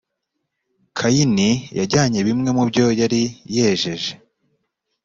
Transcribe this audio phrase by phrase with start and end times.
[0.97, 3.21] kayini yajyanye bimwe mu byo yari
[3.55, 4.11] yejeje